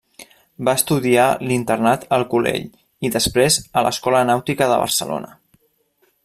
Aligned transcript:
Va 0.67 0.73
estudiar 0.79 1.25
l'internat 1.51 2.07
El 2.17 2.25
Collell 2.31 2.65
i 3.09 3.13
després 3.17 3.59
a 3.81 3.85
l'Escola 3.89 4.23
Nàutica 4.31 4.71
de 4.73 4.81
Barcelona. 4.87 5.35